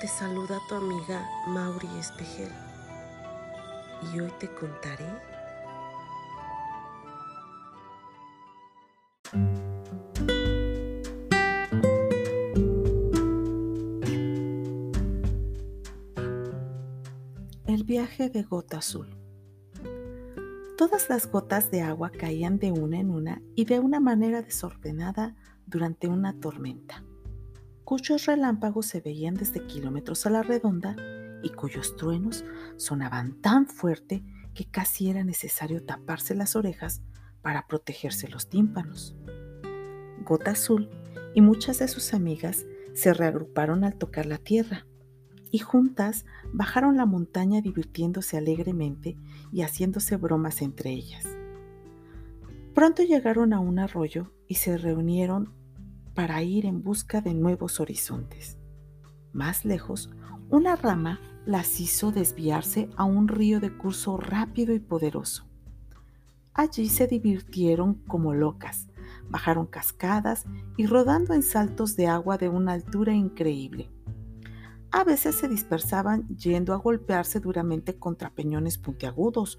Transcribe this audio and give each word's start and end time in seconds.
Te 0.00 0.08
saluda 0.08 0.58
tu 0.66 0.76
amiga 0.76 1.28
Mauri 1.48 1.86
Espejel 1.98 2.50
y 4.14 4.20
hoy 4.20 4.32
te 4.38 4.48
contaré 4.54 5.04
El 17.66 17.84
viaje 17.84 18.30
de 18.30 18.42
gota 18.42 18.78
azul. 18.78 19.06
Todas 20.78 21.10
las 21.10 21.30
gotas 21.30 21.70
de 21.70 21.82
agua 21.82 22.08
caían 22.08 22.58
de 22.58 22.72
una 22.72 22.98
en 22.98 23.10
una 23.10 23.42
y 23.54 23.66
de 23.66 23.80
una 23.80 24.00
manera 24.00 24.40
desordenada 24.40 25.36
durante 25.66 26.08
una 26.08 26.40
tormenta 26.40 27.04
cuyos 27.90 28.26
relámpagos 28.26 28.86
se 28.86 29.00
veían 29.00 29.34
desde 29.34 29.66
kilómetros 29.66 30.24
a 30.24 30.30
la 30.30 30.44
redonda 30.44 30.94
y 31.42 31.48
cuyos 31.48 31.96
truenos 31.96 32.44
sonaban 32.76 33.42
tan 33.42 33.66
fuerte 33.66 34.22
que 34.54 34.64
casi 34.64 35.10
era 35.10 35.24
necesario 35.24 35.82
taparse 35.84 36.36
las 36.36 36.54
orejas 36.54 37.02
para 37.42 37.66
protegerse 37.66 38.28
los 38.28 38.48
tímpanos. 38.48 39.16
Gota 40.24 40.52
Azul 40.52 40.88
y 41.34 41.40
muchas 41.40 41.80
de 41.80 41.88
sus 41.88 42.14
amigas 42.14 42.64
se 42.94 43.12
reagruparon 43.12 43.82
al 43.82 43.96
tocar 43.96 44.24
la 44.24 44.38
tierra 44.38 44.86
y 45.50 45.58
juntas 45.58 46.26
bajaron 46.52 46.96
la 46.96 47.06
montaña 47.06 47.60
divirtiéndose 47.60 48.36
alegremente 48.36 49.16
y 49.50 49.62
haciéndose 49.62 50.14
bromas 50.14 50.62
entre 50.62 50.92
ellas. 50.92 51.26
Pronto 52.72 53.02
llegaron 53.02 53.52
a 53.52 53.58
un 53.58 53.80
arroyo 53.80 54.32
y 54.46 54.54
se 54.54 54.78
reunieron 54.78 55.58
para 56.20 56.42
ir 56.42 56.66
en 56.66 56.82
busca 56.82 57.22
de 57.22 57.32
nuevos 57.32 57.80
horizontes. 57.80 58.58
Más 59.32 59.64
lejos, 59.64 60.10
una 60.50 60.76
rama 60.76 61.18
las 61.46 61.80
hizo 61.80 62.12
desviarse 62.12 62.90
a 62.98 63.04
un 63.04 63.26
río 63.26 63.58
de 63.58 63.74
curso 63.74 64.18
rápido 64.18 64.74
y 64.74 64.80
poderoso. 64.80 65.46
Allí 66.52 66.90
se 66.90 67.06
divirtieron 67.06 67.94
como 68.06 68.34
locas, 68.34 68.88
bajaron 69.30 69.64
cascadas 69.64 70.44
y 70.76 70.84
rodando 70.84 71.32
en 71.32 71.42
saltos 71.42 71.96
de 71.96 72.08
agua 72.08 72.36
de 72.36 72.50
una 72.50 72.74
altura 72.74 73.14
increíble. 73.14 73.90
A 74.90 75.04
veces 75.04 75.36
se 75.36 75.48
dispersaban 75.48 76.28
yendo 76.28 76.74
a 76.74 76.76
golpearse 76.76 77.40
duramente 77.40 77.98
contra 77.98 78.28
peñones 78.28 78.76
puntiagudos 78.76 79.56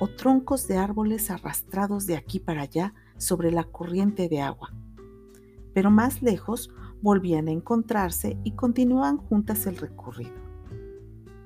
o 0.00 0.08
troncos 0.08 0.66
de 0.66 0.78
árboles 0.78 1.30
arrastrados 1.30 2.06
de 2.06 2.16
aquí 2.16 2.40
para 2.40 2.62
allá 2.62 2.92
sobre 3.18 3.52
la 3.52 3.62
corriente 3.62 4.28
de 4.28 4.40
agua 4.40 4.72
pero 5.74 5.90
más 5.90 6.22
lejos 6.22 6.70
volvían 7.00 7.48
a 7.48 7.52
encontrarse 7.52 8.38
y 8.44 8.52
continuaban 8.52 9.16
juntas 9.16 9.66
el 9.66 9.76
recorrido. 9.76 10.34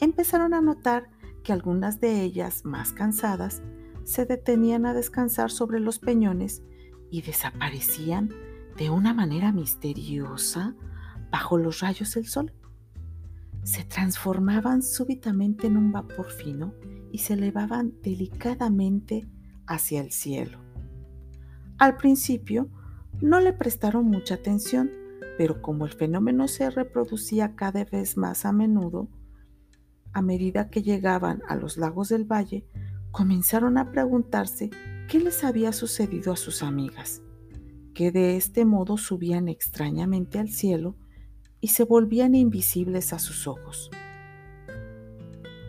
Empezaron 0.00 0.54
a 0.54 0.60
notar 0.60 1.10
que 1.42 1.52
algunas 1.52 2.00
de 2.00 2.22
ellas, 2.22 2.64
más 2.64 2.92
cansadas, 2.92 3.62
se 4.04 4.24
detenían 4.26 4.86
a 4.86 4.94
descansar 4.94 5.50
sobre 5.50 5.80
los 5.80 5.98
peñones 5.98 6.62
y 7.10 7.22
desaparecían 7.22 8.30
de 8.76 8.90
una 8.90 9.12
manera 9.12 9.52
misteriosa 9.52 10.74
bajo 11.30 11.58
los 11.58 11.80
rayos 11.80 12.14
del 12.14 12.26
sol. 12.26 12.52
Se 13.64 13.84
transformaban 13.84 14.82
súbitamente 14.82 15.66
en 15.66 15.76
un 15.76 15.92
vapor 15.92 16.30
fino 16.30 16.74
y 17.12 17.18
se 17.18 17.34
elevaban 17.34 17.94
delicadamente 18.02 19.28
hacia 19.66 20.00
el 20.00 20.12
cielo. 20.12 20.60
Al 21.78 21.96
principio 21.96 22.70
no 23.20 23.40
le 23.40 23.52
prestaron 23.52 24.06
mucha 24.06 24.34
atención, 24.34 24.90
pero 25.36 25.60
como 25.62 25.86
el 25.86 25.92
fenómeno 25.92 26.48
se 26.48 26.70
reproducía 26.70 27.54
cada 27.56 27.84
vez 27.84 28.16
más 28.16 28.44
a 28.44 28.52
menudo, 28.52 29.08
a 30.12 30.22
medida 30.22 30.70
que 30.70 30.82
llegaban 30.82 31.42
a 31.48 31.56
los 31.56 31.76
lagos 31.76 32.08
del 32.08 32.24
valle, 32.24 32.66
comenzaron 33.10 33.78
a 33.78 33.90
preguntarse 33.90 34.70
qué 35.08 35.18
les 35.20 35.44
había 35.44 35.72
sucedido 35.72 36.32
a 36.32 36.36
sus 36.36 36.62
amigas, 36.62 37.22
que 37.94 38.12
de 38.12 38.36
este 38.36 38.64
modo 38.64 38.96
subían 38.96 39.48
extrañamente 39.48 40.38
al 40.38 40.48
cielo 40.48 40.96
y 41.60 41.68
se 41.68 41.84
volvían 41.84 42.34
invisibles 42.34 43.12
a 43.12 43.18
sus 43.18 43.46
ojos. 43.46 43.90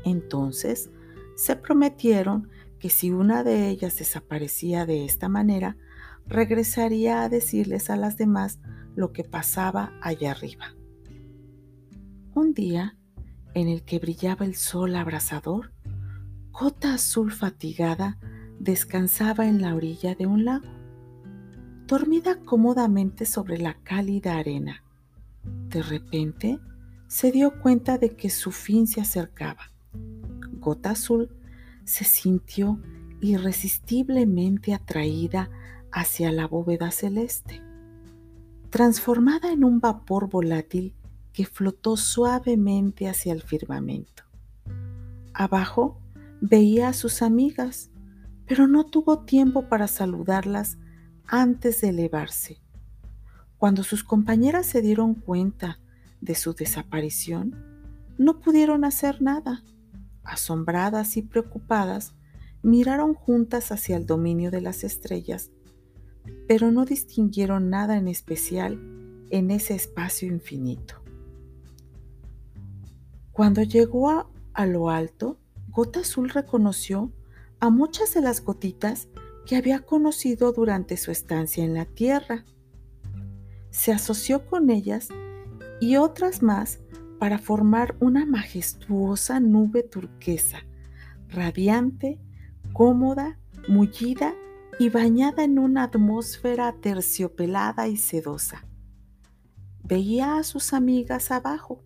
Entonces 0.05 0.89
se 1.35 1.55
prometieron 1.55 2.49
que 2.79 2.89
si 2.89 3.11
una 3.11 3.43
de 3.43 3.69
ellas 3.69 3.97
desaparecía 3.97 4.85
de 4.85 5.05
esta 5.05 5.29
manera, 5.29 5.77
regresaría 6.29 7.23
a 7.23 7.29
decirles 7.29 7.89
a 7.89 7.95
las 7.95 8.17
demás 8.17 8.59
lo 8.95 9.11
que 9.11 9.23
pasaba 9.23 9.91
allá 10.01 10.31
arriba. 10.31 10.75
Un 12.35 12.53
día, 12.53 12.95
en 13.53 13.67
el 13.67 13.83
que 13.83 13.99
brillaba 13.99 14.45
el 14.45 14.55
sol 14.55 14.95
abrasador, 14.95 15.73
Cota 16.51 16.93
Azul 16.93 17.31
fatigada 17.31 18.17
descansaba 18.59 19.47
en 19.47 19.61
la 19.61 19.73
orilla 19.75 20.15
de 20.15 20.27
un 20.27 20.45
lago, 20.45 20.67
dormida 21.87 22.39
cómodamente 22.45 23.25
sobre 23.25 23.57
la 23.57 23.73
cálida 23.83 24.37
arena. 24.37 24.83
De 25.69 25.81
repente, 25.81 26.59
se 27.07 27.31
dio 27.31 27.59
cuenta 27.59 27.97
de 27.97 28.15
que 28.15 28.29
su 28.29 28.51
fin 28.51 28.85
se 28.85 29.01
acercaba. 29.01 29.71
Gota 30.59 30.91
Azul 30.91 31.29
se 31.85 32.03
sintió 32.03 32.79
irresistiblemente 33.21 34.73
atraída 34.73 35.49
hacia 35.91 36.31
la 36.31 36.47
bóveda 36.47 36.91
celeste, 36.91 37.61
transformada 38.69 39.51
en 39.51 39.63
un 39.63 39.79
vapor 39.79 40.29
volátil 40.29 40.95
que 41.33 41.45
flotó 41.45 41.97
suavemente 41.97 43.07
hacia 43.07 43.33
el 43.33 43.41
firmamento. 43.41 44.23
Abajo 45.33 45.99
veía 46.41 46.89
a 46.89 46.93
sus 46.93 47.21
amigas, 47.21 47.91
pero 48.45 48.67
no 48.67 48.85
tuvo 48.85 49.19
tiempo 49.19 49.69
para 49.69 49.87
saludarlas 49.87 50.77
antes 51.25 51.81
de 51.81 51.89
elevarse. 51.89 52.61
Cuando 53.57 53.83
sus 53.83 54.03
compañeras 54.03 54.65
se 54.65 54.81
dieron 54.81 55.13
cuenta 55.15 55.79
de 56.21 56.35
su 56.35 56.53
desaparición, 56.53 57.55
no 58.17 58.39
pudieron 58.39 58.83
hacer 58.83 59.21
nada. 59.21 59.63
Asombradas 60.23 61.17
y 61.17 61.21
preocupadas, 61.21 62.13
miraron 62.61 63.13
juntas 63.13 63.71
hacia 63.71 63.95
el 63.97 64.05
dominio 64.05 64.51
de 64.51 64.61
las 64.61 64.83
estrellas 64.83 65.51
pero 66.47 66.71
no 66.71 66.85
distinguieron 66.85 67.69
nada 67.69 67.97
en 67.97 68.07
especial 68.07 68.79
en 69.29 69.51
ese 69.51 69.75
espacio 69.75 70.27
infinito. 70.27 70.95
Cuando 73.31 73.63
llegó 73.63 74.09
a, 74.53 74.65
lo 74.65 74.89
alto, 74.89 75.39
Gota 75.69 76.01
Azul 76.01 76.29
reconoció 76.29 77.13
a 77.59 77.69
muchas 77.69 78.13
de 78.13 78.21
las 78.21 78.43
gotitas 78.43 79.07
que 79.45 79.55
había 79.55 79.79
conocido 79.79 80.51
durante 80.51 80.97
su 80.97 81.11
estancia 81.11 81.63
en 81.63 81.73
la 81.73 81.85
Tierra. 81.85 82.45
Se 83.69 83.91
asoció 83.91 84.45
con 84.45 84.69
ellas 84.69 85.09
y 85.79 85.95
otras 85.95 86.41
más 86.41 86.79
para 87.19 87.37
formar 87.37 87.95
una 87.99 88.25
majestuosa 88.25 89.39
nube 89.39 89.83
turquesa, 89.83 90.65
radiante, 91.29 92.19
cómoda, 92.73 93.39
mullida 93.67 94.33
y 94.79 94.89
bañada 94.89 95.43
en 95.43 95.59
una 95.59 95.83
atmósfera 95.83 96.73
terciopelada 96.81 97.89
y 97.89 97.97
sedosa. 97.97 98.65
Veía 99.83 100.37
a 100.37 100.43
sus 100.43 100.71
amigas 100.71 101.31
abajo. 101.31 101.83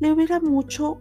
Le 0.00 0.12
hubiera 0.12 0.40
mucho, 0.40 1.00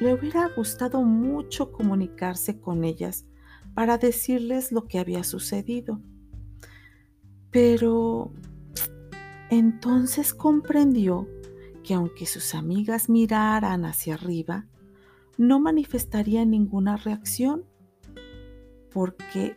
le 0.00 0.14
hubiera 0.14 0.48
gustado 0.48 1.02
mucho 1.02 1.70
comunicarse 1.70 2.58
con 2.58 2.84
ellas 2.84 3.26
para 3.74 3.98
decirles 3.98 4.72
lo 4.72 4.86
que 4.88 4.98
había 4.98 5.22
sucedido. 5.22 6.00
Pero 7.50 8.32
entonces 9.50 10.32
comprendió 10.32 11.28
que 11.84 11.92
aunque 11.92 12.24
sus 12.24 12.54
amigas 12.54 13.10
miraran 13.10 13.84
hacia 13.84 14.14
arriba, 14.14 14.66
no 15.36 15.60
manifestarían 15.60 16.50
ninguna 16.50 16.96
reacción, 16.96 17.64
porque 18.90 19.56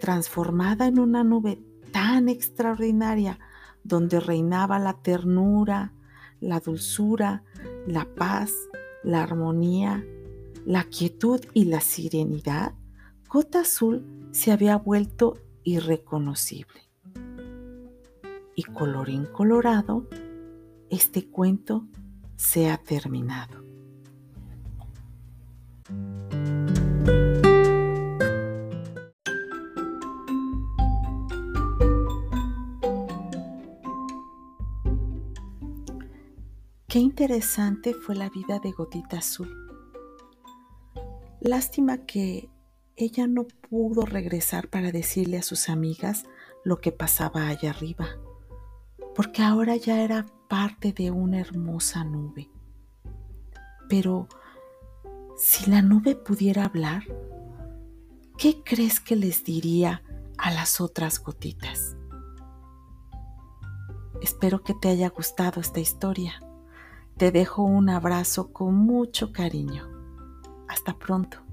transformada 0.00 0.86
en 0.86 0.98
una 0.98 1.22
nube 1.22 1.62
tan 1.92 2.28
extraordinaria 2.28 3.38
donde 3.84 4.18
reinaba 4.20 4.78
la 4.78 4.94
ternura, 4.94 5.92
la 6.40 6.60
dulzura, 6.60 7.44
la 7.86 8.04
paz, 8.04 8.52
la 9.04 9.22
armonía, 9.22 10.04
la 10.66 10.84
quietud 10.84 11.40
y 11.54 11.66
la 11.66 11.80
serenidad, 11.80 12.74
Gota 13.28 13.60
Azul 13.60 14.04
se 14.32 14.52
había 14.52 14.76
vuelto 14.76 15.38
irreconocible. 15.62 16.80
Y 18.54 18.64
colorín 18.64 19.26
colorado, 19.26 20.06
este 20.90 21.28
cuento 21.28 21.86
se 22.36 22.70
ha 22.70 22.78
terminado. 22.78 23.60
Qué 36.90 36.98
interesante 36.98 37.94
fue 37.94 38.16
la 38.16 38.28
vida 38.30 38.58
de 38.58 38.72
Gotita 38.72 39.18
Azul. 39.18 39.48
Lástima 41.40 41.98
que 41.98 42.50
ella 42.96 43.28
no 43.28 43.44
pudo 43.44 44.02
regresar 44.02 44.66
para 44.66 44.90
decirle 44.90 45.38
a 45.38 45.42
sus 45.42 45.68
amigas 45.68 46.24
lo 46.64 46.80
que 46.80 46.90
pasaba 46.90 47.46
allá 47.46 47.70
arriba, 47.70 48.08
porque 49.14 49.40
ahora 49.40 49.76
ya 49.76 50.02
era 50.02 50.26
parte 50.48 50.92
de 50.92 51.12
una 51.12 51.38
hermosa 51.38 52.02
nube. 52.02 52.50
Pero 53.88 54.26
si 55.36 55.70
la 55.70 55.82
nube 55.82 56.16
pudiera 56.16 56.64
hablar, 56.64 57.04
¿qué 58.36 58.64
crees 58.64 58.98
que 58.98 59.14
les 59.14 59.44
diría 59.44 60.02
a 60.38 60.50
las 60.50 60.80
otras 60.80 61.22
gotitas? 61.22 61.96
Espero 64.20 64.64
que 64.64 64.74
te 64.74 64.88
haya 64.88 65.08
gustado 65.10 65.60
esta 65.60 65.78
historia. 65.78 66.40
Te 67.20 67.30
dejo 67.30 67.64
un 67.64 67.90
abrazo 67.90 68.50
con 68.50 68.74
mucho 68.74 69.30
cariño. 69.30 69.86
Hasta 70.68 70.98
pronto. 70.98 71.49